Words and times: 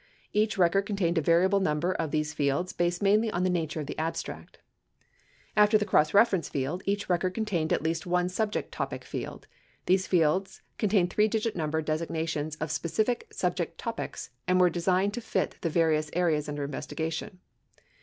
Each 0.33 0.57
record 0.57 0.87
contained 0.87 1.19
a 1.19 1.21
variable 1.21 1.59
number 1.59 1.91
of 1.93 2.09
these 2.09 2.33
fields 2.33 2.73
based 2.73 3.03
mainly 3.03 3.29
on 3.29 3.43
the 3.43 3.51
nature 3.51 3.79
of 3.81 3.85
the 3.85 3.99
abstract. 3.99 4.57
After 5.55 5.77
the 5.77 5.85
cross 5.85 6.11
reference 6.11 6.49
field, 6.49 6.81
each 6.87 7.07
record 7.07 7.35
contained 7.35 7.71
at 7.71 7.83
least 7.83 8.07
one 8.07 8.27
subject 8.27 8.71
topic 8.71 9.03
field. 9.03 9.45
These 9.85 10.07
fields 10.07 10.63
contained 10.79 11.11
three 11.13 11.27
digit 11.27 11.55
number 11.55 11.83
desig 11.83 12.09
nations 12.09 12.55
of 12.55 12.71
specific 12.71 13.27
subject/topics 13.31 14.31
and 14.47 14.59
were 14.59 14.71
designed 14.71 15.13
to 15.13 15.21
fit 15.21 15.57
the 15.61 15.69
various 15.69 16.09
areas 16.13 16.49
under 16.49 16.63
investigation. 16.63 17.39